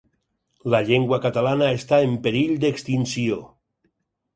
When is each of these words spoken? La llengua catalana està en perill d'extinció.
La 0.75 0.79
llengua 0.87 1.21
catalana 1.27 1.69
està 1.75 2.03
en 2.09 2.19
perill 2.27 2.59
d'extinció. 2.67 3.43